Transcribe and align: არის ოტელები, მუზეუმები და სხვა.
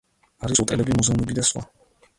არის 0.47 0.61
ოტელები, 0.63 0.97
მუზეუმები 1.01 1.39
და 1.41 1.49
სხვა. 1.51 1.67